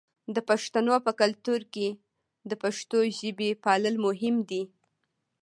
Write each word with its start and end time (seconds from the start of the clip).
د 0.35 0.37
پښتنو 0.49 0.95
په 1.05 1.11
کلتور 1.21 1.61
کې 1.73 1.87
د 2.49 2.51
پښتو 2.63 2.97
ژبې 3.19 3.49
پالل 3.63 3.95
مهم 4.05 4.35
دي. 4.49 4.63